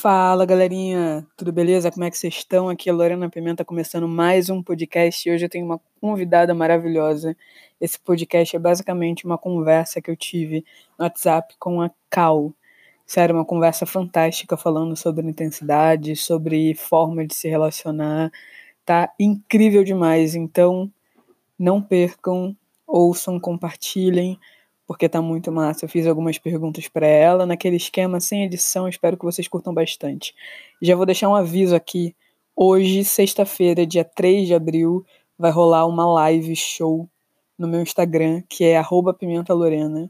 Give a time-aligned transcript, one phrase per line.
[0.00, 1.90] Fala galerinha, tudo beleza?
[1.90, 2.68] Como é que vocês estão?
[2.68, 7.36] Aqui é Lorena Pimenta começando mais um podcast e hoje eu tenho uma convidada maravilhosa.
[7.80, 10.64] Esse podcast é basicamente uma conversa que eu tive
[10.96, 12.54] no WhatsApp com a Cal.
[13.04, 18.30] Sério, uma conversa fantástica falando sobre intensidade, sobre forma de se relacionar.
[18.84, 20.88] Tá incrível demais, então
[21.58, 22.56] não percam,
[22.86, 24.38] ouçam, compartilhem
[24.88, 25.84] porque tá muito massa.
[25.84, 30.34] Eu fiz algumas perguntas para ela naquele esquema sem edição, espero que vocês curtam bastante.
[30.80, 32.16] Já vou deixar um aviso aqui.
[32.56, 35.04] Hoje, sexta-feira, dia 3 de abril,
[35.38, 37.06] vai rolar uma live show
[37.58, 38.82] no meu Instagram, que é
[39.18, 40.08] @pimenta_lorena.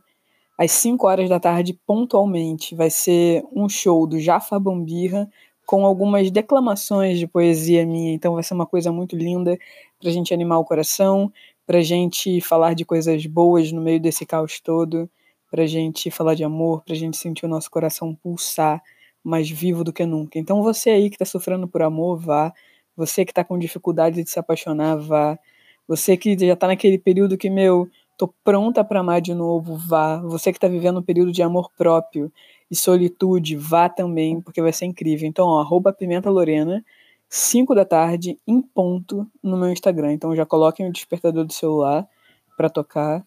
[0.57, 5.29] Às 5 horas da tarde, pontualmente, vai ser um show do Jafar Bambirra
[5.67, 8.13] com algumas declamações de poesia minha.
[8.15, 9.59] Então vai ser uma coisa muito linda
[10.01, 11.33] pra gente animar o coração,
[11.69, 15.07] para gente falar de coisas boas no meio desse caos todo,
[15.51, 18.83] para gente falar de amor, para gente sentir o nosso coração pulsar
[19.23, 20.39] mais vivo do que nunca.
[20.39, 22.55] Então você aí que está sofrendo por amor, vá.
[22.97, 25.39] Você que está com dificuldade de se apaixonar, vá.
[25.87, 30.23] Você que já está naquele período que, meu, tô pronta para amar de novo, vá.
[30.23, 32.33] Você que está vivendo um período de amor próprio
[32.71, 35.29] e solitude, vá também, porque vai ser incrível.
[35.29, 36.83] Então, ó, arroba Pimenta Lorena,
[37.29, 40.13] 5 da tarde, em ponto, no meu Instagram.
[40.13, 42.09] Então já coloquem o despertador do celular
[42.57, 43.25] para tocar.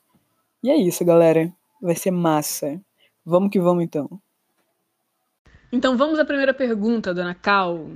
[0.64, 1.52] E é isso, galera.
[1.82, 2.80] Vai ser massa.
[3.26, 4.10] Vamos que vamos então.
[5.72, 7.90] Então vamos à primeira pergunta, dona Cal.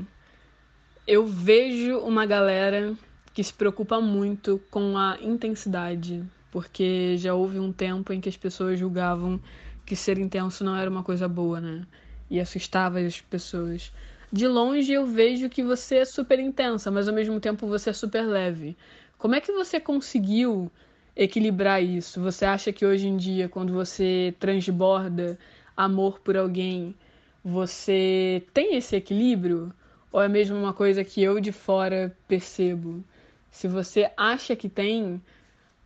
[1.07, 2.95] Eu vejo uma galera
[3.33, 8.37] que se preocupa muito com a intensidade, porque já houve um tempo em que as
[8.37, 9.41] pessoas julgavam
[9.85, 11.85] que ser intenso não era uma coisa boa, né?
[12.29, 13.91] E assustava as pessoas
[14.35, 17.93] de longe eu vejo que você é super intensa, mas ao mesmo tempo você é
[17.93, 18.75] super leve.
[19.17, 20.69] Como é que você conseguiu
[21.15, 22.19] equilibrar isso?
[22.19, 25.39] Você acha que hoje em dia, quando você transborda
[25.77, 26.93] amor por alguém,
[27.41, 29.73] você tem esse equilíbrio?
[30.11, 33.01] Ou é mesmo uma coisa que eu de fora percebo?
[33.49, 35.21] Se você acha que tem,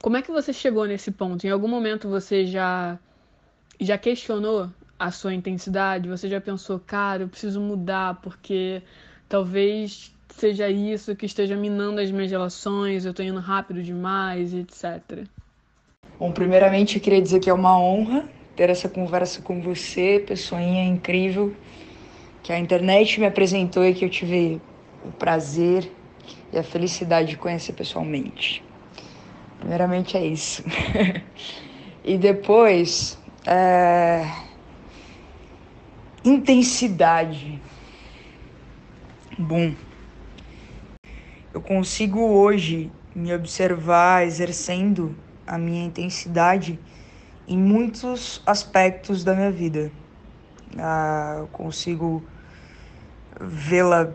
[0.02, 1.46] como é que você chegou nesse ponto?
[1.46, 2.98] Em algum momento você já
[3.80, 6.10] já questionou a sua intensidade?
[6.10, 8.84] Você já pensou, cara, eu preciso mudar porque
[9.30, 15.26] talvez seja isso que esteja minando as minhas relações, eu tô indo rápido demais, etc.
[16.20, 20.84] Bom, primeiramente eu queria dizer que é uma honra ter essa conversa com você, pessoinha
[20.84, 21.56] incrível,
[22.44, 24.62] que a internet me apresentou e que eu tive
[25.06, 25.90] o prazer
[26.52, 28.62] e a felicidade de conhecer pessoalmente.
[29.60, 30.64] Primeiramente é isso.
[32.04, 34.49] e depois, é
[36.30, 37.60] intensidade.
[39.38, 39.74] Bom,
[41.54, 45.16] eu consigo hoje me observar exercendo
[45.48, 46.80] a minha intensidade
[47.48, 49.92] em muitos aspectos da minha vida.
[50.78, 52.24] Ah, eu consigo
[53.42, 54.14] vê-la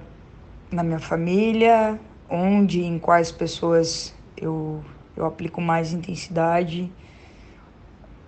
[0.70, 1.98] na minha família,
[2.30, 4.84] onde, em quais pessoas eu,
[5.16, 6.92] eu aplico mais intensidade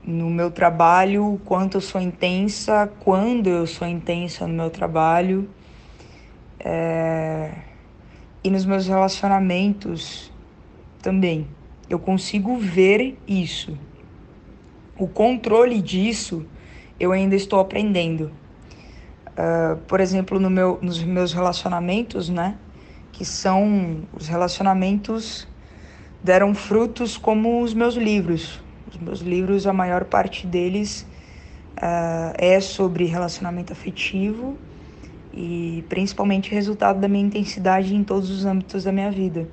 [0.07, 5.51] no meu trabalho, o quanto eu sou intensa, quando eu sou intensa no meu trabalho.
[6.61, 7.51] É...
[8.45, 10.33] E nos meus relacionamentos
[11.03, 11.49] também.
[11.91, 13.77] Eu consigo ver isso.
[14.97, 16.47] O controle disso
[16.99, 18.31] eu ainda estou aprendendo.
[19.31, 22.57] Uh, por exemplo, no meu, nos meus relacionamentos, né?
[23.13, 25.47] Que são os relacionamentos
[26.23, 31.07] deram frutos como os meus livros os meus livros, a maior parte deles
[31.77, 34.57] uh, é sobre relacionamento afetivo
[35.33, 39.49] e principalmente resultado da minha intensidade em todos os âmbitos da minha vida.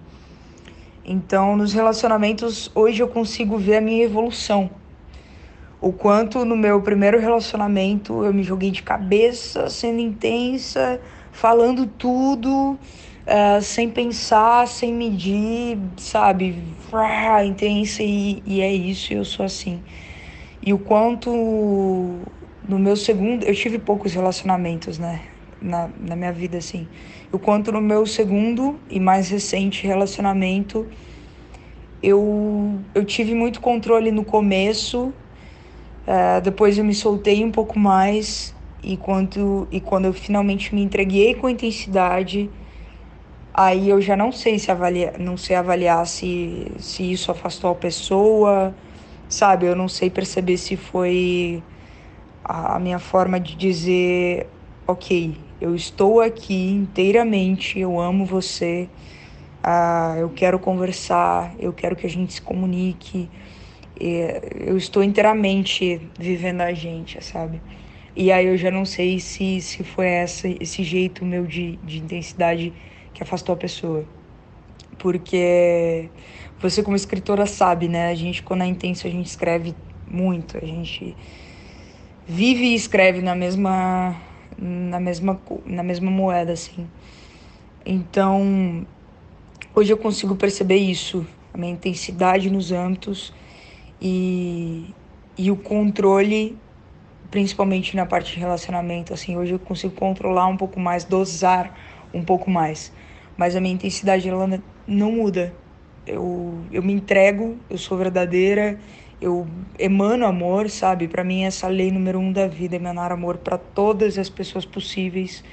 [1.06, 4.70] Então, nos relacionamentos, hoje eu consigo ver a minha evolução.
[5.82, 12.78] O quanto no meu primeiro relacionamento eu me joguei de cabeça, sendo intensa, falando tudo,
[13.28, 16.64] uh, sem pensar, sem medir, sabe?
[16.92, 19.82] Ah, intensa e, e é isso, eu sou assim.
[20.62, 21.30] E o quanto
[22.68, 23.44] no meu segundo.
[23.44, 25.22] Eu tive poucos relacionamentos, né?
[25.62, 26.88] Na, na minha vida, assim.
[27.32, 30.88] O quanto no meu segundo e mais recente relacionamento
[32.02, 35.14] eu, eu tive muito controle no começo,
[36.06, 38.54] uh, depois eu me soltei um pouco mais,
[38.84, 39.00] e,
[39.72, 42.50] e quando eu finalmente me entreguei com intensidade
[43.54, 47.76] aí eu já não sei se avaliar, não sei avaliar se, se isso afastou a
[47.76, 48.74] pessoa,
[49.30, 49.66] sabe?
[49.68, 51.62] Eu não sei perceber se foi
[52.44, 54.48] a, minha forma de dizer,
[54.88, 58.90] ok, eu estou aqui inteiramente, eu amo você,
[59.64, 63.30] uh, eu quero conversar, eu quero que a gente se comunique,
[64.00, 67.62] eu estou inteiramente vivendo a gente, sabe?
[68.16, 72.00] E aí eu já não sei se, se foi essa, esse jeito meu de, de
[72.00, 72.74] intensidade
[73.14, 74.06] que afastou a pessoa.
[74.98, 76.10] Porque
[76.60, 78.10] você como escritora sabe, né?
[78.10, 79.76] A gente quando é intenso a gente escreve
[80.08, 81.16] muito, a gente
[82.26, 84.16] vive e escreve na mesma
[84.58, 86.88] na mesma na mesma moeda assim.
[87.86, 88.88] Então,
[89.76, 93.34] hoje eu consigo perceber isso, a minha intensidade nos âmbitos
[94.02, 94.94] e,
[95.38, 96.58] e o controle
[97.30, 101.76] principalmente na parte de relacionamento, assim, hoje eu consigo controlar um pouco mais, dosar
[102.14, 102.92] um pouco mais.
[103.36, 105.54] Mas a minha intensidade ela não muda.
[106.06, 108.78] Eu, eu me entrego, eu sou verdadeira,
[109.22, 109.48] eu
[109.80, 111.08] emano amor, sabe?
[111.08, 114.66] Para mim essa lei número um da vida, é emanar amor para todas as pessoas
[114.66, 115.44] possíveis.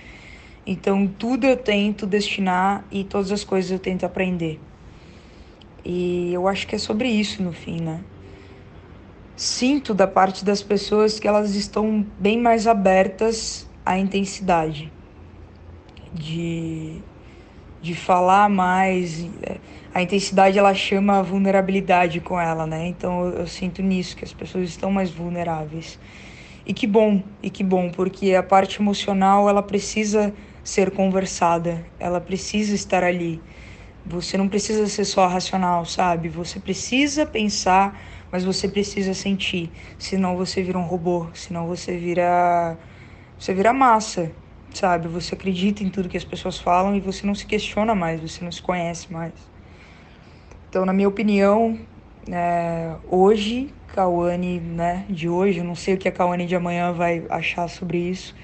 [0.67, 4.61] Então tudo eu tento destinar e todas as coisas eu tento aprender.
[5.85, 8.01] E eu acho que é sobre isso no fim, né?
[9.41, 14.93] sinto da parte das pessoas que elas estão bem mais abertas à intensidade,
[16.13, 16.97] de,
[17.81, 19.25] de falar mais.
[19.43, 19.57] É,
[19.93, 22.87] a intensidade ela chama a vulnerabilidade com ela, né?
[22.87, 25.99] Então eu, eu sinto nisso, que as pessoas estão mais vulneráveis.
[26.67, 32.21] E que bom, e que bom, porque a parte emocional ela precisa ser conversada, ela
[32.21, 33.41] precisa estar ali.
[34.07, 36.29] Você não precisa ser só racional, sabe?
[36.29, 37.99] Você precisa pensar
[38.31, 42.77] mas você precisa sentir, senão você vira um robô, senão você vira
[43.39, 44.31] você vira massa,
[44.73, 45.09] sabe?
[45.09, 48.45] Você acredita em tudo que as pessoas falam e você não se questiona mais, você
[48.45, 49.33] não se conhece mais.
[50.69, 51.79] Então, na minha opinião,
[52.31, 56.93] é, hoje, Cauane, né, de hoje, eu não sei o que a Cauane de amanhã
[56.93, 58.35] vai achar sobre isso,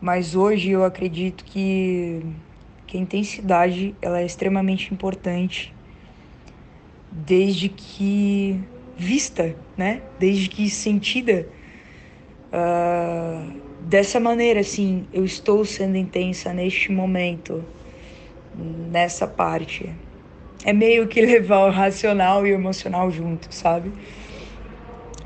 [0.00, 2.20] mas hoje eu acredito que,
[2.86, 5.72] que a intensidade ela é extremamente importante
[7.12, 8.60] desde que
[8.96, 10.02] vista, né?
[10.18, 11.46] Desde que sentida
[12.52, 17.64] uh, dessa maneira, assim, eu estou sendo intensa neste momento,
[18.90, 19.90] nessa parte.
[20.64, 23.92] É meio que levar o racional e o emocional junto, sabe?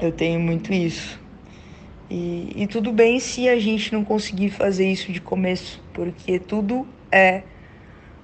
[0.00, 1.20] Eu tenho muito isso.
[2.10, 6.86] E, e tudo bem se a gente não conseguir fazer isso de começo, porque tudo
[7.10, 7.42] é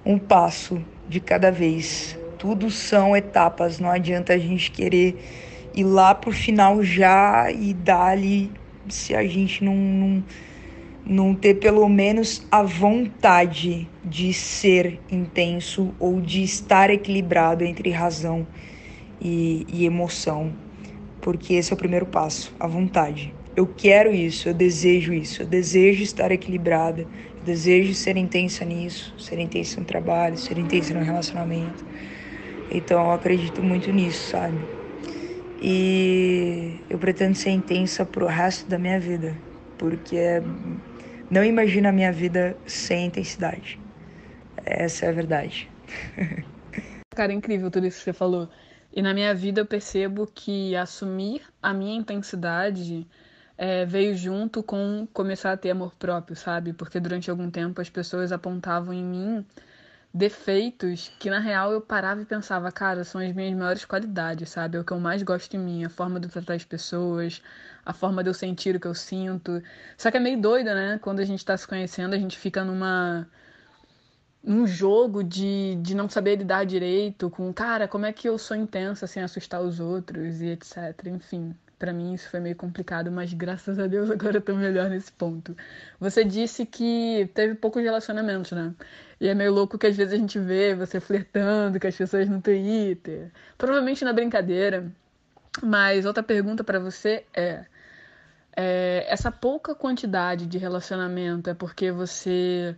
[0.05, 5.17] um passo de cada vez tudo são etapas, não adianta a gente querer
[5.73, 8.51] ir lá pro final já e dar ali
[8.89, 10.25] se a gente não, não,
[11.05, 18.47] não ter pelo menos a vontade de ser intenso ou de estar equilibrado entre razão
[19.21, 20.53] e, e emoção.
[21.21, 23.33] Porque esse é o primeiro passo, a vontade.
[23.55, 29.15] Eu quero isso, eu desejo isso, eu desejo estar equilibrada, eu desejo ser intensa nisso,
[29.19, 31.85] ser intensa no trabalho, ser intensa no relacionamento.
[32.71, 34.67] Então eu acredito muito nisso, sabe?
[35.65, 39.37] E eu pretendo ser intensa pro resto da minha vida,
[39.79, 40.43] porque
[41.31, 43.79] não imagino a minha vida sem intensidade.
[44.65, 45.71] Essa é a verdade.
[47.15, 48.49] Cara, é incrível tudo isso que você falou.
[48.93, 53.07] E na minha vida eu percebo que assumir a minha intensidade
[53.57, 56.73] é, veio junto com começar a ter amor próprio, sabe?
[56.73, 59.47] Porque durante algum tempo as pessoas apontavam em mim
[60.15, 64.77] defeitos que na real eu parava e pensava, cara, são as minhas maiores qualidades, sabe?
[64.77, 67.43] É o que eu mais gosto em mim, a forma de tratar as pessoas,
[67.85, 69.63] a forma de eu sentir o que eu sinto.
[69.97, 70.99] Só que é meio doida, né?
[70.99, 73.27] Quando a gente tá se conhecendo, a gente fica numa
[74.45, 78.57] um jogo de, de não saber lidar direito com, cara, como é que eu sou
[78.57, 81.07] intensa sem assustar os outros e etc.
[81.07, 84.89] Enfim, para mim isso foi meio complicado, mas graças a Deus agora eu tô melhor
[84.89, 85.57] nesse ponto.
[85.99, 88.73] Você disse que teve poucos relacionamentos, né?
[89.21, 92.29] E é meio louco que às vezes a gente vê você flertando com as pessoas
[92.29, 93.33] no Twitter.
[93.59, 94.93] Provavelmente na brincadeira.
[95.61, 97.67] Mas outra pergunta para você é,
[98.57, 102.77] é: essa pouca quantidade de relacionamento é porque você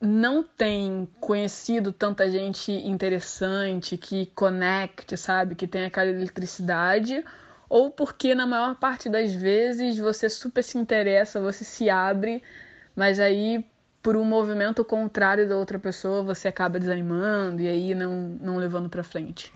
[0.00, 5.56] não tem conhecido tanta gente interessante que conecte, sabe?
[5.56, 7.24] Que tem aquela eletricidade?
[7.68, 12.42] Ou porque na maior parte das vezes você super se interessa, você se abre,
[12.94, 13.64] mas aí
[14.02, 18.88] por um movimento contrário da outra pessoa, você acaba desanimando e aí não, não levando
[18.88, 19.52] para frente.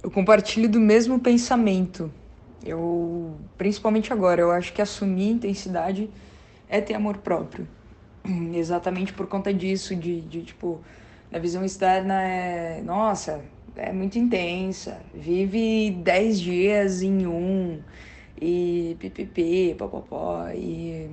[0.00, 2.08] Eu compartilho do mesmo pensamento.
[2.64, 6.08] Eu, principalmente agora, eu acho que assumir intensidade
[6.68, 7.66] é ter amor próprio.
[8.54, 10.80] Exatamente por conta disso, de, de tipo,
[11.32, 13.40] a visão externa é, nossa,
[13.76, 17.82] é muito intensa, vive 10 dias em um,
[18.40, 21.10] e pipipi, popopó, e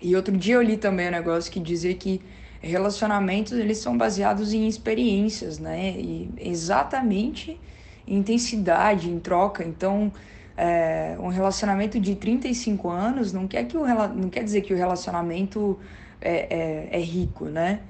[0.00, 2.20] e outro dia eu li também um negócio que dizia que
[2.60, 5.92] relacionamentos eles são baseados em experiências, né?
[5.98, 7.60] E exatamente
[8.06, 9.64] em intensidade, em troca.
[9.64, 10.12] Então,
[10.58, 13.84] É, um relacionamento de 35 anos não quer, que o,
[14.14, 15.78] não quer dizer que o relacionamento
[16.20, 17.82] é, é, é rico, né?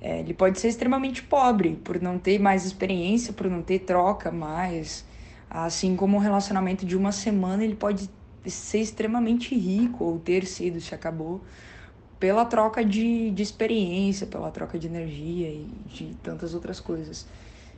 [0.00, 4.30] É, ele pode ser extremamente pobre por não ter mais experiência, por não ter troca
[4.30, 5.04] mais.
[5.50, 8.08] Assim como um relacionamento de uma semana, ele pode
[8.46, 11.42] ser extremamente rico ou ter sido, se acabou,
[12.18, 17.26] pela troca de, de experiência, pela troca de energia e de tantas outras coisas.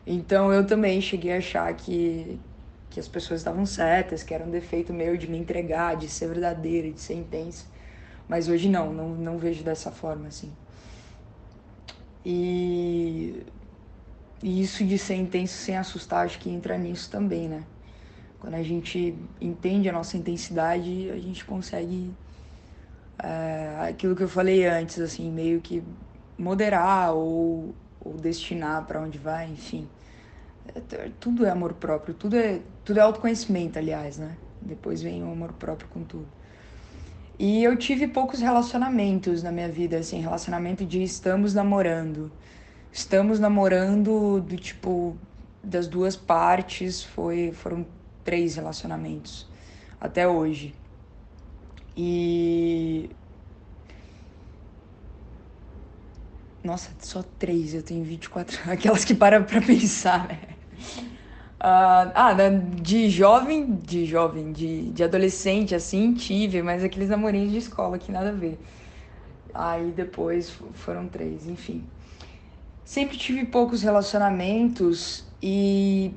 [0.07, 2.39] Então eu também cheguei a achar que,
[2.91, 6.29] que as pessoas estavam certas, que era um defeito meu de me entregar, de ser
[6.29, 7.67] verdadeira, de ser intensa.
[8.29, 10.53] Mas hoje não, não, não vejo dessa forma assim.
[12.25, 13.43] E,
[14.43, 17.65] e isso de ser intenso sem assustar, acho que entra nisso também, né?
[18.41, 22.11] Quando a gente entende a nossa intensidade, a gente consegue
[23.23, 25.83] é, aquilo que eu falei antes, assim, meio que
[26.39, 29.87] moderar ou, ou destinar para onde vai, enfim.
[30.75, 34.37] É, tudo é amor próprio, tudo é, tudo é autoconhecimento, aliás, né?
[34.61, 36.27] Depois vem o amor próprio com tudo.
[37.43, 42.31] E eu tive poucos relacionamentos na minha vida, assim, relacionamento de estamos namorando.
[42.93, 45.17] Estamos namorando do tipo
[45.65, 47.87] das duas partes, foi foram
[48.23, 49.49] três relacionamentos
[49.99, 50.75] até hoje.
[51.97, 53.09] E.
[56.63, 60.41] Nossa, só três, eu tenho 24 aquelas que param pra pensar, né?
[61.61, 62.35] Uh, ah,
[62.81, 68.11] de jovem, de jovem, de, de adolescente, assim, tive, mas aqueles namorinhos de escola que
[68.11, 68.59] nada a ver.
[69.53, 71.85] Aí depois foram três, enfim.
[72.83, 76.15] Sempre tive poucos relacionamentos e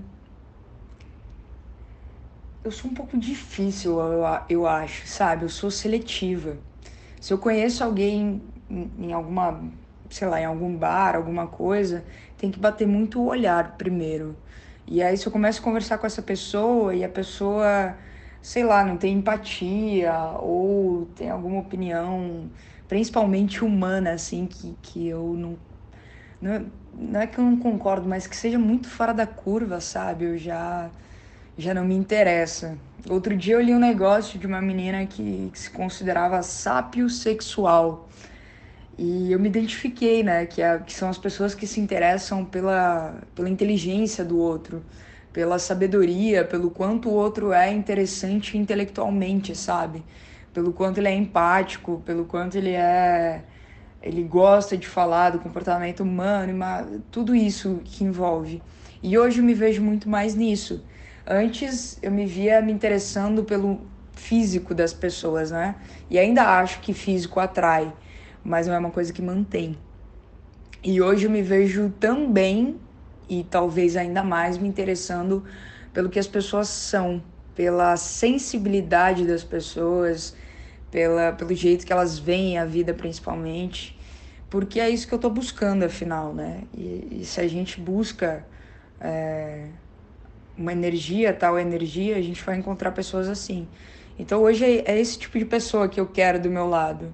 [2.64, 5.44] eu sou um pouco difícil, eu, eu acho, sabe?
[5.44, 6.56] Eu sou seletiva.
[7.20, 9.62] Se eu conheço alguém em, em alguma,
[10.10, 12.06] sei lá, em algum bar, alguma coisa,
[12.38, 14.38] tem que bater muito o olhar primeiro.
[14.88, 17.98] E aí, se eu começo a conversar com essa pessoa e a pessoa,
[18.42, 22.52] sei lá, não tem empatia ou tem alguma opinião,
[22.88, 25.58] principalmente humana, assim, que, que eu não.
[26.42, 30.26] Não, não é que eu não concordo, mas que seja muito fora da curva, sabe?
[30.26, 30.92] Eu já
[31.58, 32.78] já não me interessa.
[33.10, 38.10] Outro dia eu li um negócio de uma menina que, que se considerava sapiosexual.
[38.98, 40.46] E eu me identifiquei, né?
[40.46, 44.84] Que, é, que são as pessoas que se interessam pela, pela inteligência do outro,
[45.32, 50.04] pela sabedoria, pelo quanto o outro é interessante intelectualmente, sabe?
[50.54, 53.44] Pelo quanto ele é empático, pelo quanto ele é.
[54.02, 58.62] Ele gosta de falar do comportamento humano, tudo isso que envolve.
[59.02, 60.84] E hoje eu me vejo muito mais nisso
[61.26, 63.82] Antes eu me via me interessando pelo
[64.14, 65.76] físico das pessoas, né?
[66.10, 67.94] E ainda acho que físico atrai,
[68.44, 69.78] mas não é uma coisa que mantém.
[70.84, 72.78] E hoje eu me vejo também
[73.30, 75.44] e talvez ainda mais me interessando
[75.94, 77.24] pelo que as pessoas são,
[77.56, 80.36] pela sensibilidade das pessoas,
[80.92, 83.98] pela, pelo jeito que elas veem a vida principalmente,
[84.50, 86.64] porque é isso que eu estou buscando afinal, né?
[86.78, 88.46] E, e se a gente busca
[89.00, 89.68] é,
[90.58, 93.68] uma energia, tal energia, a gente vai encontrar pessoas assim.
[94.18, 97.14] Então hoje é, é esse tipo de pessoa que eu quero do meu lado.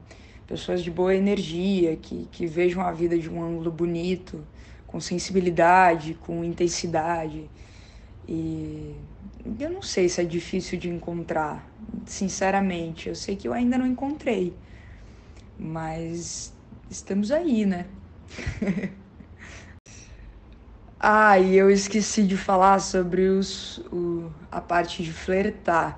[0.50, 4.44] Pessoas de boa energia, que, que vejam a vida de um ângulo bonito,
[4.88, 7.48] com sensibilidade, com intensidade.
[8.28, 8.96] E
[9.60, 11.70] eu não sei se é difícil de encontrar,
[12.08, 13.10] sinceramente.
[13.10, 14.56] Eu sei que eu ainda não encontrei.
[15.60, 16.52] Mas
[16.90, 17.86] estamos aí, né?
[21.00, 25.98] Ah, e eu esqueci de falar sobre os, o, a parte de flertar.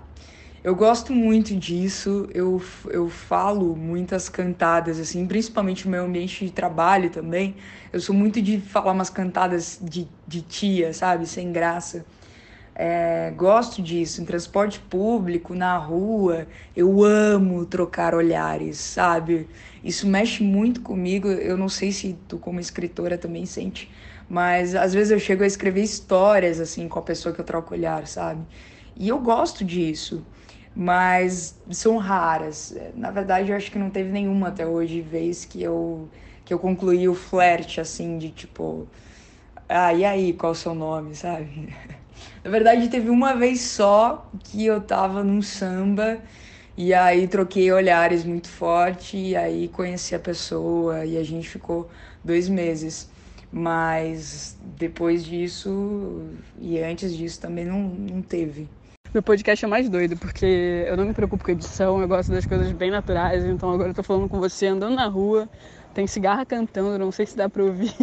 [0.64, 6.52] Eu gosto muito disso, eu, eu falo muitas cantadas, assim, principalmente no meu ambiente de
[6.52, 7.56] trabalho também.
[7.92, 11.26] Eu sou muito de falar umas cantadas de, de tia, sabe?
[11.26, 12.06] Sem graça.
[12.76, 16.48] É, gosto disso, em transporte público, na rua.
[16.76, 19.50] Eu amo trocar olhares, sabe?
[19.84, 21.28] Isso mexe muito comigo.
[21.28, 23.90] Eu não sei se tu, como escritora, também sente
[24.30, 27.74] mas às vezes eu chego a escrever histórias assim com a pessoa que eu troco
[27.74, 28.42] olhar, sabe?
[28.96, 30.26] E eu gosto disso,
[30.76, 32.76] mas são raras.
[32.96, 36.10] Na verdade, eu acho que não teve nenhuma até hoje vez que eu
[36.44, 38.88] que eu concluí o flerte assim de tipo,
[39.70, 41.74] ah, e aí, qual é o seu nome, sabe?
[42.44, 46.20] Na verdade, teve uma vez só que eu tava num samba
[46.78, 51.90] e aí troquei olhares muito forte e aí conheci a pessoa e a gente ficou
[52.24, 53.10] dois meses.
[53.52, 58.68] Mas depois disso e antes disso também não, não teve.
[59.14, 62.46] Meu podcast é mais doido, porque eu não me preocupo com edição, eu gosto das
[62.46, 63.44] coisas bem naturais.
[63.44, 65.50] Então agora eu tô falando com você andando na rua,
[65.94, 67.94] tem cigarra cantando, não sei se dá pra ouvir.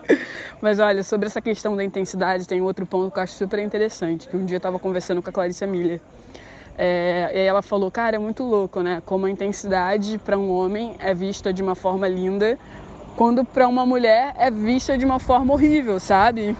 [0.62, 4.26] Mas olha, sobre essa questão da intensidade, tem outro ponto que eu acho super interessante.
[4.26, 6.00] Que um dia eu tava conversando com a Clarice Miller.
[6.78, 9.02] É, e aí ela falou, cara, é muito louco, né?
[9.04, 12.58] Como a intensidade para um homem é vista de uma forma linda,
[13.14, 16.56] quando para uma mulher é vista de uma forma horrível, sabe?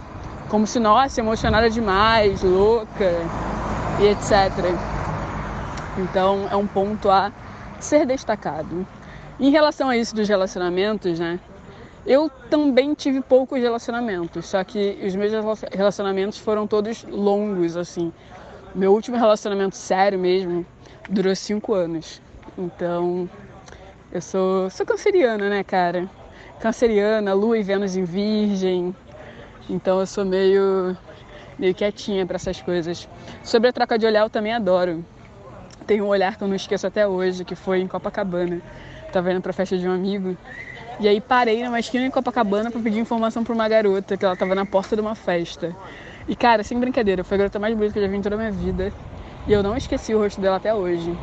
[0.51, 3.25] Como se, nossa, emocionada demais, louca
[4.01, 4.33] e etc.
[5.99, 7.33] Então é um ponto a
[7.81, 8.87] ser destacado.
[9.39, 11.39] Em relação a isso dos relacionamentos, né?
[12.07, 15.33] Eu também tive poucos relacionamentos, só que os meus
[15.73, 18.13] relacionamentos foram todos longos, assim.
[18.75, 20.65] Meu último relacionamento sério mesmo
[21.11, 22.21] durou cinco anos.
[22.57, 23.29] Então,
[24.13, 26.09] eu sou, sou canceriana, né, cara?
[26.61, 28.95] Canceriana, Lua e Vênus em Virgem.
[29.69, 30.97] Então, eu sou meio,
[31.59, 33.09] meio quietinha para essas coisas.
[33.43, 35.05] Sobre a troca de olhar, eu também adoro.
[35.87, 38.61] Tem um olhar que eu não esqueço até hoje, que foi em Copacabana.
[39.13, 40.37] Tava indo pra festa de um amigo.
[40.99, 44.37] E aí parei numa esquina em Copacabana para pedir informação para uma garota que ela
[44.37, 45.75] tava na porta de uma festa.
[46.27, 48.35] E cara, sem brincadeira, foi a garota mais bonita que eu já vi em toda
[48.35, 48.93] a minha vida.
[49.47, 51.17] E eu não esqueci o rosto dela até hoje.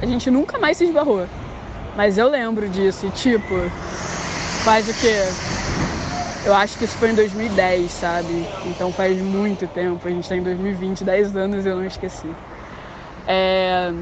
[0.00, 1.26] A gente nunca mais se esbarrou.
[1.96, 3.06] Mas eu lembro disso.
[3.06, 3.54] E tipo,
[4.64, 5.57] faz o quê?
[6.48, 8.48] Eu acho que isso foi em 2010, sabe?
[8.64, 10.08] Então faz muito tempo.
[10.08, 12.34] A gente tá em 2020, 10 anos eu não esqueci.
[13.26, 13.92] É...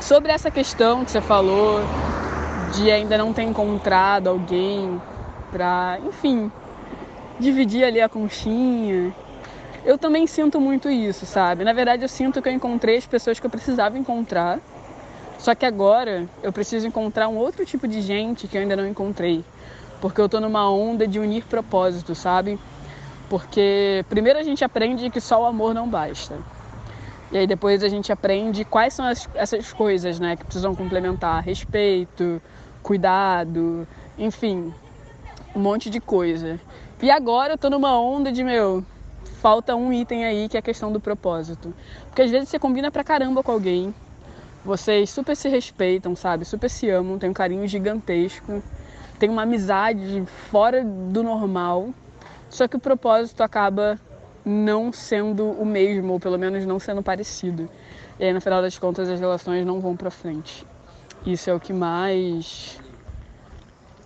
[0.00, 1.78] Sobre essa questão que você falou
[2.72, 5.00] de ainda não ter encontrado alguém
[5.52, 6.50] pra, enfim,
[7.38, 9.14] dividir ali a conchinha.
[9.84, 11.62] Eu também sinto muito isso, sabe?
[11.62, 14.58] Na verdade, eu sinto que eu encontrei as pessoas que eu precisava encontrar.
[15.38, 18.88] Só que agora eu preciso encontrar um outro tipo de gente que eu ainda não
[18.88, 19.44] encontrei.
[20.00, 22.58] Porque eu tô numa onda de unir propósitos, sabe?
[23.28, 26.38] Porque primeiro a gente aprende que só o amor não basta.
[27.30, 31.42] E aí depois a gente aprende quais são as, essas coisas, né, que precisam complementar
[31.44, 32.42] respeito,
[32.82, 33.86] cuidado,
[34.18, 34.74] enfim,
[35.54, 36.58] um monte de coisa.
[37.00, 38.84] E agora eu tô numa onda de meu,
[39.40, 41.72] falta um item aí que é a questão do propósito.
[42.06, 43.94] Porque às vezes você combina pra caramba com alguém,
[44.64, 46.44] vocês super se respeitam, sabe?
[46.44, 48.60] Super se amam, tem um carinho gigantesco,
[49.20, 51.90] tem uma amizade fora do normal,
[52.48, 54.00] só que o propósito acaba
[54.42, 57.68] não sendo o mesmo, ou pelo menos não sendo parecido.
[58.18, 60.66] E aí, no final das contas, as relações não vão para frente.
[61.24, 62.80] Isso é o que mais.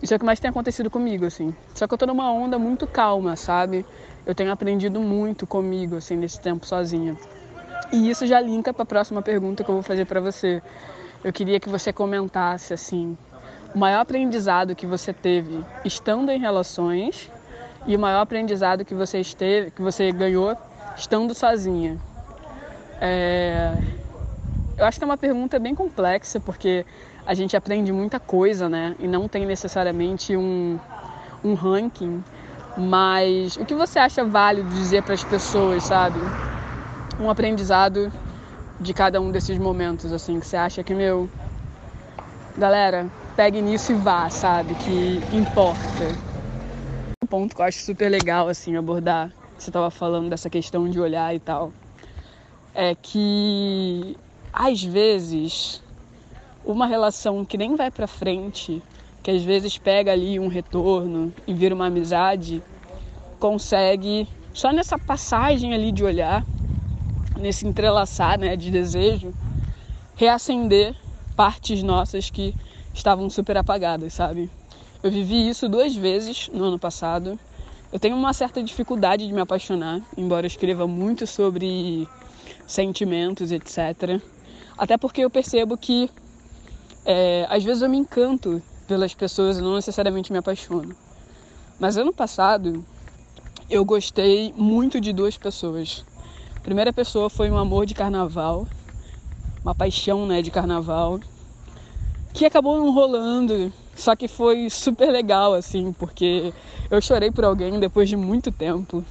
[0.03, 1.55] Isso é o que mais tem acontecido comigo, assim.
[1.75, 3.87] Só que eu tô numa onda muito calma, sabe?
[4.27, 7.17] Eu tenho aprendido muito comigo, assim, nesse tempo sozinha.
[7.93, 10.61] E isso já linka para a próxima pergunta que eu vou fazer para você.
[11.23, 13.17] Eu queria que você comentasse, assim,
[13.75, 17.31] o maior aprendizado que você teve estando em relações
[17.87, 20.57] e o maior aprendizado que você esteve, que você ganhou
[20.97, 21.99] estando sozinha?
[23.01, 23.77] É...
[24.77, 26.87] Eu acho que é uma pergunta bem complexa porque
[27.27, 28.95] a gente aprende muita coisa, né?
[28.99, 30.79] E não tem necessariamente um,
[31.43, 32.23] um ranking.
[32.77, 36.19] Mas o que você acha válido dizer para as pessoas, sabe?
[37.21, 38.13] Um aprendizado
[38.81, 41.29] de cada um desses momentos, assim, que você acha que, meu,
[42.59, 44.77] galera, pegue nisso e vá, sabe?
[44.77, 46.19] Que importa
[47.23, 51.01] um ponto que eu acho super legal assim abordar, você estava falando dessa questão de
[51.01, 51.73] olhar e tal,
[52.75, 54.17] é que
[54.53, 55.83] às vezes
[56.63, 58.83] uma relação que nem vai para frente,
[59.23, 62.63] que às vezes pega ali um retorno e vira uma amizade,
[63.39, 66.45] consegue só nessa passagem ali de olhar,
[67.37, 69.35] nesse entrelaçar, né, de desejo,
[70.15, 70.95] reacender
[71.35, 72.55] partes nossas que
[72.95, 74.49] estavam super apagadas, sabe?
[75.03, 77.39] Eu vivi isso duas vezes no ano passado.
[77.93, 82.09] Eu tenho uma certa dificuldade de me apaixonar, embora eu escreva muito sobre
[82.67, 84.21] sentimentos, etc.
[84.79, 86.09] Até porque eu percebo que
[87.05, 90.97] é, às vezes eu me encanto pelas pessoas e não necessariamente me apaixono.
[91.79, 92.85] Mas ano passado
[93.69, 96.05] eu gostei muito de duas pessoas.
[96.57, 98.67] A primeira pessoa foi um amor de carnaval,
[99.63, 101.21] uma paixão né, de carnaval,
[102.35, 106.53] que acabou não rolando só que foi super legal, assim, porque
[106.91, 109.05] eu chorei por alguém depois de muito tempo.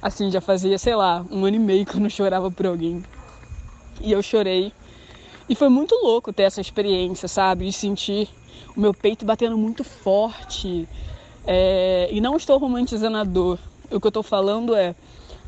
[0.00, 3.04] Assim, já fazia, sei lá, um ano e meio que eu não chorava por alguém.
[4.00, 4.72] E eu chorei.
[5.48, 7.66] E foi muito louco ter essa experiência, sabe?
[7.66, 8.28] De sentir
[8.74, 10.88] o meu peito batendo muito forte.
[11.46, 12.08] É...
[12.10, 13.58] E não estou romantizando a dor.
[13.90, 14.94] O que eu estou falando é,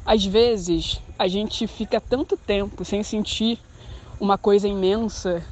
[0.04, 3.58] às vezes, a gente fica tanto tempo sem sentir
[4.20, 5.44] uma coisa imensa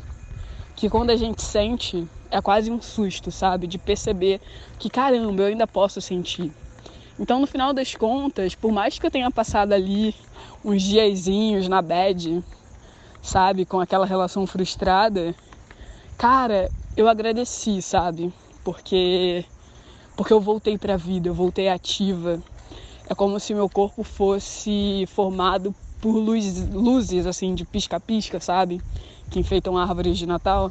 [0.77, 3.67] que quando a gente sente, é quase um susto, sabe?
[3.67, 4.41] De perceber
[4.79, 6.53] que caramba, eu ainda posso sentir.
[7.19, 10.15] Então, no final das contas, por mais que eu tenha passado ali
[10.63, 12.45] uns diazinhos na bed,
[13.23, 15.35] sabe, com aquela relação frustrada,
[16.19, 18.33] cara, eu agradeci, sabe?
[18.63, 19.45] Porque
[20.15, 22.43] porque eu voltei para a vida, eu voltei ativa.
[23.09, 28.81] É como se meu corpo fosse formado por luz, luzes assim de pisca-pisca, sabe?
[29.31, 30.71] Que enfeitam árvores de Natal.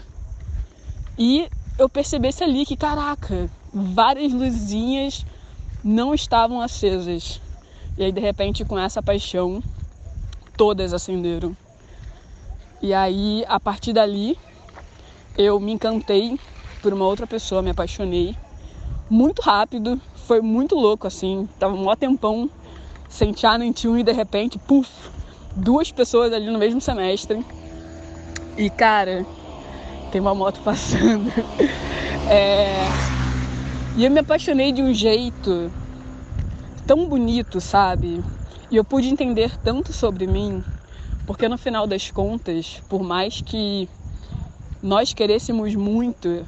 [1.18, 5.26] E eu percebesse ali que, caraca, várias luzinhas
[5.84, 7.41] não estavam acesas.
[7.98, 9.63] E aí, de repente, com essa paixão,
[10.58, 11.56] todas acenderam.
[12.82, 14.38] E aí, a partir dali,
[15.38, 16.39] eu me encantei
[16.82, 18.36] por uma outra pessoa, me apaixonei
[19.10, 21.48] muito rápido, foi muito louco assim.
[21.60, 22.50] Tava um maior tempão
[23.10, 24.89] sem tchá nem tchum e de repente, puf,
[25.56, 27.46] duas pessoas ali no mesmo semestre.
[28.58, 29.26] E cara,
[30.12, 31.32] tem uma moto passando.
[32.28, 32.86] É...
[33.96, 35.72] E eu me apaixonei de um jeito
[36.88, 38.24] tão bonito, sabe?
[38.72, 40.63] E eu pude entender tanto sobre mim,
[41.28, 43.88] porque no final das contas, por mais que
[44.82, 46.46] nós querêssemos muito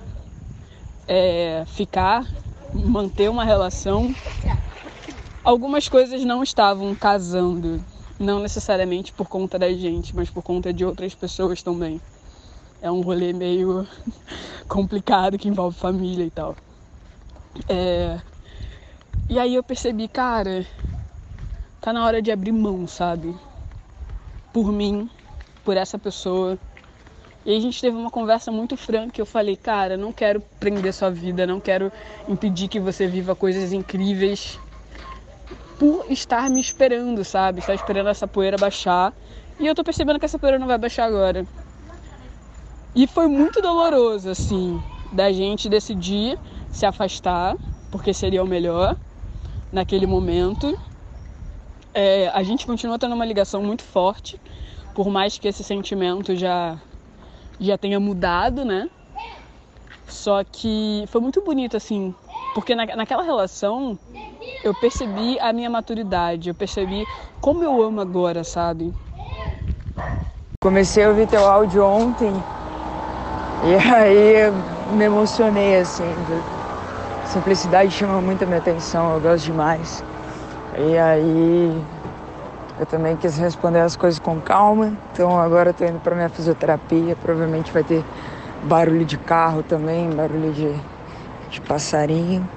[1.07, 2.25] é, ficar,
[2.73, 4.15] manter uma relação,
[5.43, 7.83] algumas coisas não estavam casando.
[8.19, 12.01] Não necessariamente por conta da gente, mas por conta de outras pessoas também.
[12.81, 13.87] É um rolê meio
[14.67, 16.55] complicado que envolve família e tal.
[17.69, 18.19] É...
[19.29, 20.65] E aí eu percebi, cara,
[21.79, 23.35] tá na hora de abrir mão, sabe?
[24.51, 25.09] Por mim,
[25.63, 26.57] por essa pessoa.
[27.45, 29.21] E a gente teve uma conversa muito franca.
[29.21, 31.91] Eu falei, cara, não quero prender sua vida, não quero
[32.27, 34.59] impedir que você viva coisas incríveis
[35.77, 37.59] por estar me esperando, sabe?
[37.59, 39.13] Estar esperando essa poeira baixar.
[39.59, 41.45] E eu tô percebendo que essa poeira não vai baixar agora.
[42.95, 46.37] E foi muito doloroso, assim, da gente decidir
[46.71, 47.55] se afastar,
[47.91, 48.95] porque seria o melhor
[49.71, 50.77] naquele momento.
[51.93, 54.39] É, a gente continua tendo uma ligação muito forte,
[54.95, 56.79] por mais que esse sentimento já,
[57.59, 58.89] já tenha mudado, né?
[60.07, 62.15] Só que foi muito bonito, assim,
[62.55, 63.99] porque na, naquela relação
[64.63, 67.07] eu percebi a minha maturidade, eu percebi
[67.39, 68.93] como eu amo agora, sabe?
[70.61, 72.33] Comecei a ouvir teu áudio ontem
[73.63, 74.51] e aí
[74.95, 76.13] me emocionei assim.
[77.25, 80.03] Simplicidade chama muito a minha atenção, eu gosto demais.
[80.77, 81.83] E aí
[82.79, 86.29] eu também quis responder as coisas com calma, então agora eu tô indo pra minha
[86.29, 88.03] fisioterapia, provavelmente vai ter
[88.63, 90.71] barulho de carro também, barulho de,
[91.49, 92.47] de passarinho.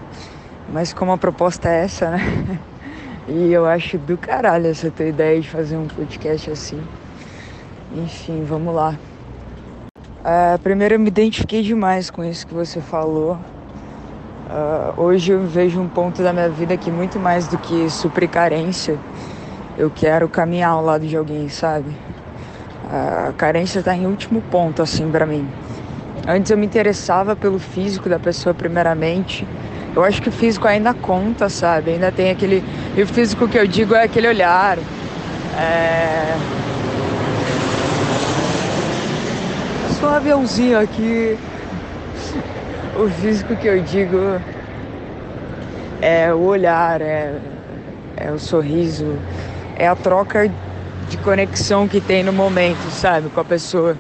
[0.72, 2.20] Mas como a proposta é essa, né?
[3.28, 6.82] E eu acho do caralho essa tua ideia de fazer um podcast assim.
[7.94, 8.98] Enfim, vamos lá.
[10.20, 13.38] Uh, primeiro eu me identifiquei demais com isso que você falou.
[14.50, 18.28] Uh, hoje eu vejo um ponto da minha vida que muito mais do que suprir
[18.28, 18.98] carência,
[19.78, 21.90] eu quero caminhar ao lado de alguém, sabe?
[21.90, 25.48] Uh, a carência tá em último ponto, assim, para mim.
[26.26, 29.46] Antes eu me interessava pelo físico da pessoa primeiramente,
[29.94, 31.92] eu acho que o físico ainda conta, sabe?
[31.92, 32.62] Ainda tem aquele.
[32.96, 34.78] E o físico que eu digo é aquele olhar.
[35.58, 36.36] É.
[39.98, 41.36] Só um aviãozinho aqui.
[42.96, 44.40] O físico que eu digo
[46.00, 47.34] é o olhar, é,
[48.16, 49.16] é o sorriso,
[49.76, 50.50] é a troca
[51.08, 53.96] de conexão que tem no momento, sabe, com a pessoa.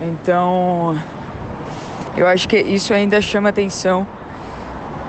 [0.00, 0.98] Então,
[2.16, 4.06] eu acho que isso ainda chama atenção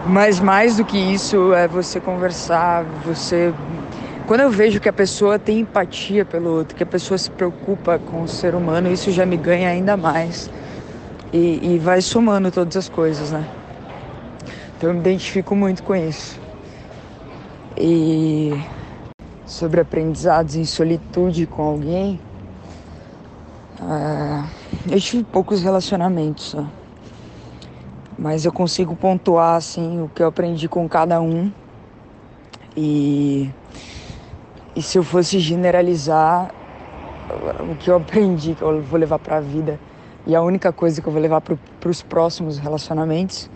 [0.07, 3.53] mas mais do que isso é você conversar, você.
[4.27, 7.99] Quando eu vejo que a pessoa tem empatia pelo outro, que a pessoa se preocupa
[7.99, 10.49] com o ser humano, isso já me ganha ainda mais.
[11.33, 13.45] E, e vai somando todas as coisas, né?
[14.77, 16.39] Então eu me identifico muito com isso.
[17.77, 18.51] E
[19.45, 22.19] sobre aprendizados em solitude com alguém,
[23.79, 24.47] uh,
[24.89, 26.53] eu tive poucos relacionamentos.
[26.53, 26.67] Né?
[28.17, 31.51] Mas eu consigo pontuar assim o que eu aprendi com cada um.
[32.75, 33.49] E,
[34.75, 36.53] e se eu fosse generalizar
[37.71, 39.79] o que eu aprendi, que eu vou levar para a vida,
[40.27, 43.49] e a única coisa que eu vou levar para os próximos relacionamentos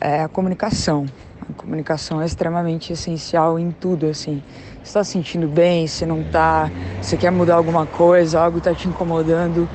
[0.00, 1.06] é a comunicação.
[1.48, 4.42] A comunicação é extremamente essencial em tudo, assim.
[4.82, 8.74] Você está se sentindo bem, se não está, você quer mudar alguma coisa, algo está
[8.74, 9.68] te incomodando,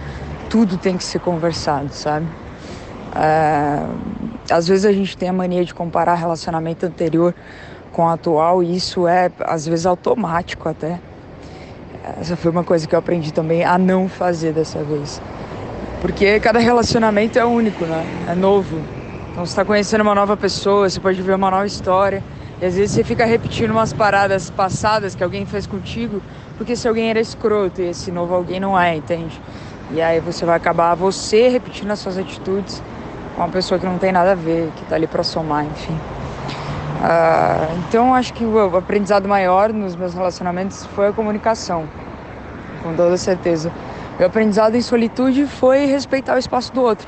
[0.49, 2.27] tudo tem que ser conversado, sabe?
[3.15, 3.85] É,
[4.49, 7.33] às vezes a gente tem a mania de comparar relacionamento anterior
[7.91, 10.99] com o atual e isso é às vezes automático até.
[12.19, 15.21] Essa foi uma coisa que eu aprendi também a não fazer dessa vez.
[16.01, 18.05] Porque cada relacionamento é único, né?
[18.27, 18.77] É novo.
[19.31, 22.21] Então você está conhecendo uma nova pessoa, você pode ver uma nova história.
[22.61, 26.21] E às vezes você fica repetindo umas paradas passadas que alguém fez contigo,
[26.57, 29.39] porque se alguém era escroto e esse novo alguém não é, entende?
[29.91, 32.81] E aí você vai acabar você repetindo as suas atitudes
[33.37, 35.93] uma pessoa que não tem nada a ver, que está ali para somar, enfim.
[37.03, 41.85] Uh, então acho que o aprendizado maior nos meus relacionamentos foi a comunicação.
[42.81, 43.71] com toda certeza.
[44.17, 47.07] Meu aprendizado em solitude foi respeitar o espaço do outro.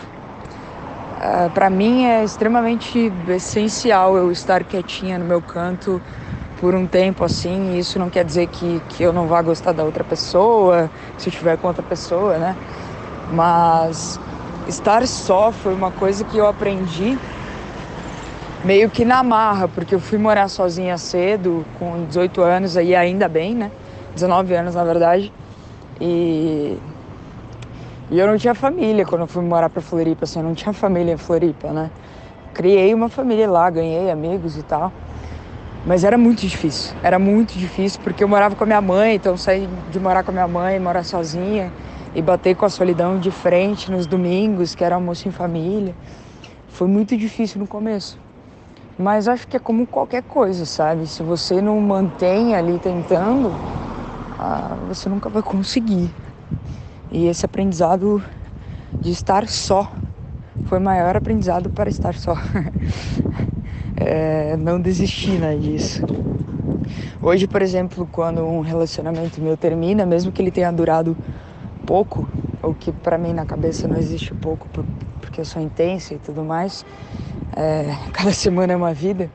[1.17, 6.01] Uh, para mim é extremamente essencial eu estar quietinha no meu canto
[6.59, 7.77] por um tempo assim.
[7.77, 11.31] Isso não quer dizer que, que eu não vá gostar da outra pessoa, se eu
[11.31, 12.55] estiver com outra pessoa, né?
[13.31, 14.19] Mas
[14.67, 17.17] estar só foi uma coisa que eu aprendi
[18.63, 23.29] meio que na marra, porque eu fui morar sozinha cedo, com 18 anos aí ainda
[23.29, 23.71] bem, né?
[24.15, 25.31] 19 anos na verdade.
[26.01, 26.77] E,
[28.09, 30.73] e eu não tinha família quando eu fui morar para Floripa, assim, eu não tinha
[30.73, 31.91] família em Floripa, né?
[32.53, 34.91] Criei uma família lá, ganhei amigos e tal.
[35.85, 39.37] Mas era muito difícil, era muito difícil porque eu morava com a minha mãe, então
[39.37, 41.71] saí de morar com a minha mãe, morar sozinha
[42.15, 45.93] e bater com a solidão de frente nos domingos, que era almoço em família.
[46.69, 48.17] Foi muito difícil no começo.
[48.97, 51.05] Mas acho que é como qualquer coisa, sabe?
[51.05, 53.51] Se você não mantém ali tentando,
[54.39, 56.09] ah, você nunca vai conseguir.
[57.11, 58.23] E esse aprendizado
[58.93, 59.91] de estar só
[60.65, 62.37] foi o maior aprendizado para estar só.
[63.97, 66.01] é, não desistir né, disso.
[67.21, 71.17] Hoje, por exemplo, quando um relacionamento meu termina, mesmo que ele tenha durado
[71.85, 72.27] pouco,
[72.61, 74.67] o que para mim na cabeça não existe pouco,
[75.21, 76.85] porque eu sou intensa e tudo mais,
[77.55, 79.29] é, cada semana é uma vida,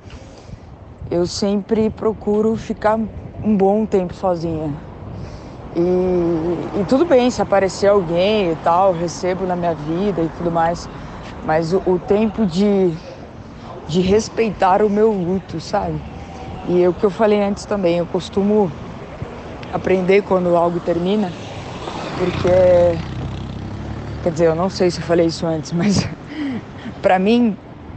[1.11, 2.99] eu sempre procuro ficar
[3.43, 4.73] um bom tempo sozinha.
[5.75, 10.51] E, e tudo bem se aparecer alguém e tal, recebo na minha vida e tudo
[10.51, 10.89] mais,
[11.45, 12.93] mas o, o tempo de,
[13.89, 16.01] de respeitar o meu luto, sabe?
[16.69, 18.71] E é o que eu falei antes também, eu costumo
[19.73, 21.33] aprender quando algo termina,
[22.21, 22.49] porque
[24.23, 26.07] quer dizer, eu não sei se eu falei isso antes, mas
[27.01, 27.57] para mim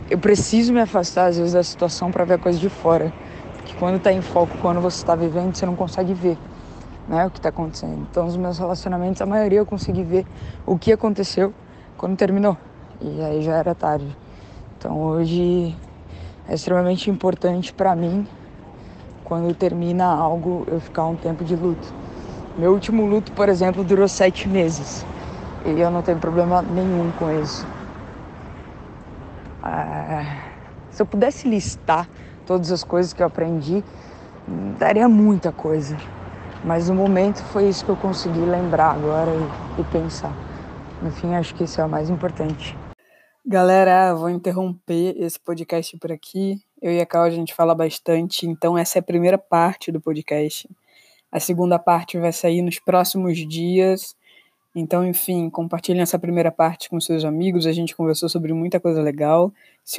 [0.10, 3.12] eu preciso me afastar às vezes da situação para ver a coisa de fora.
[3.58, 6.38] Porque quando está em foco, quando você está vivendo, você não consegue ver
[7.10, 8.08] né, o que está acontecendo.
[8.10, 10.26] Então, os meus relacionamentos, a maioria eu consegui ver
[10.66, 11.54] o que aconteceu
[11.98, 12.56] quando terminou.
[13.02, 14.08] E aí já era tarde.
[14.78, 15.76] Então, hoje
[16.48, 18.26] é extremamente importante para mim,
[19.26, 22.03] quando termina algo, eu ficar um tempo de luto.
[22.58, 25.06] Meu último luto, por exemplo, durou sete meses.
[25.66, 27.66] E eu não tenho problema nenhum com isso.
[29.64, 30.52] Ah,
[30.92, 32.08] se eu pudesse listar
[32.46, 33.84] todas as coisas que eu aprendi,
[34.78, 35.98] daria muita coisa.
[36.64, 40.34] Mas no momento foi isso que eu consegui lembrar agora e, e pensar.
[41.02, 42.78] No fim, acho que isso é o mais importante.
[43.46, 46.62] Galera, vou interromper esse podcast por aqui.
[46.82, 50.00] Eu e a Cal a gente fala bastante, então essa é a primeira parte do
[50.00, 50.70] podcast.
[51.34, 54.16] A segunda parte vai sair nos próximos dias.
[54.76, 57.66] Então, enfim, compartilhem essa primeira parte com seus amigos.
[57.66, 59.52] A gente conversou sobre muita coisa legal.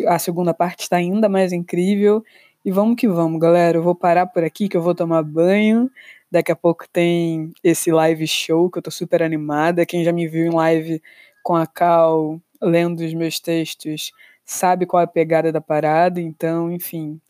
[0.07, 2.25] A segunda parte está ainda mais incrível.
[2.65, 3.79] E vamos que vamos, galera.
[3.79, 5.91] Eu vou parar por aqui que eu vou tomar banho.
[6.31, 9.85] Daqui a pouco tem esse live show que eu tô super animada.
[9.85, 11.03] Quem já me viu em live
[11.43, 14.13] com a Cal lendo os meus textos
[14.45, 16.21] sabe qual é a pegada da parada.
[16.21, 17.21] Então, enfim,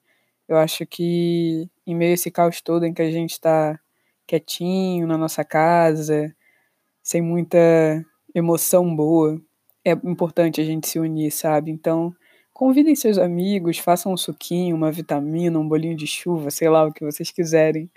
[0.47, 3.81] eu acho que em meio a esse caos todo em que a gente está
[4.27, 6.35] quietinho na nossa casa,
[7.03, 7.59] sem muita
[8.35, 9.41] emoção boa,
[9.85, 11.71] é importante a gente se unir, sabe?
[11.71, 12.15] Então,
[12.53, 16.93] convidem seus amigos, façam um suquinho, uma vitamina, um bolinho de chuva, sei lá o
[16.93, 17.91] que vocês quiserem.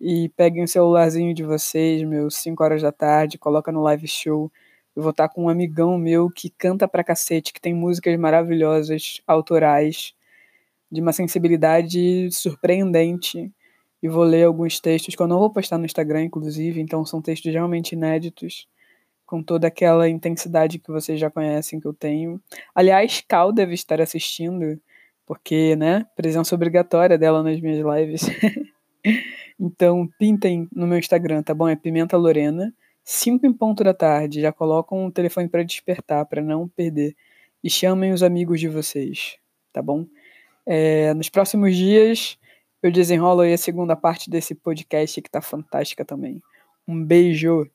[0.00, 4.52] E peguem o celularzinho de vocês, meus 5 horas da tarde, coloca no live show.
[4.94, 9.20] Eu vou estar com um amigão meu que canta pra cacete, que tem músicas maravilhosas,
[9.26, 10.14] autorais,
[10.90, 13.52] de uma sensibilidade surpreendente
[14.04, 17.22] e vou ler alguns textos que eu não vou postar no Instagram, inclusive, então são
[17.22, 18.68] textos realmente inéditos,
[19.24, 22.38] com toda aquela intensidade que vocês já conhecem que eu tenho.
[22.74, 24.78] Aliás, Cal deve estar assistindo,
[25.24, 28.26] porque, né, presença obrigatória dela nas minhas lives.
[29.58, 31.66] então, pintem no meu Instagram, tá bom?
[31.66, 32.74] É Pimenta Lorena.
[33.02, 37.16] 5 em ponto da tarde, já colocam o telefone para despertar, para não perder.
[37.62, 39.38] E chamem os amigos de vocês,
[39.72, 40.06] tá bom?
[40.66, 42.36] É, nos próximos dias
[42.84, 46.42] eu desenrolo aí a segunda parte desse podcast que tá fantástica também.
[46.86, 47.66] Um beijo!